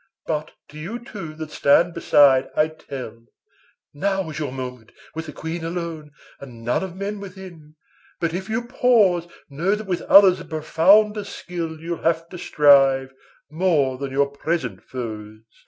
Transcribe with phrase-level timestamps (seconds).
[0.25, 3.27] But to you two that stand beside I tell,
[3.93, 7.75] Now is your moment, with the Queen alone, And none of men within;
[8.19, 13.13] but if you pause, Know that with others of profounder skill You'll have to strive,
[13.51, 15.41] more than your present foes.
[15.41, 15.57] OR.